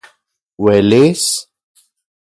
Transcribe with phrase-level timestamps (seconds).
[0.63, 1.19] ¿Uelis...?